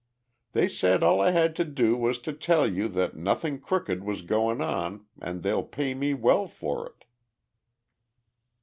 They 0.53 0.67
said 0.67 1.03
all 1.03 1.21
I 1.21 1.29
had 1.29 1.55
to 1.57 1.63
do 1.63 1.95
was 1.95 2.17
to 2.21 2.33
tell 2.33 2.65
you 2.67 2.87
that 2.87 3.15
nothing 3.15 3.59
crooked 3.59 4.03
was 4.03 4.23
goin' 4.23 4.59
on 4.59 5.05
and 5.21 5.43
they'll 5.43 5.61
pay 5.61 5.93
me 5.93 6.15
well 6.15 6.47
for 6.47 6.87
it." 6.87 7.05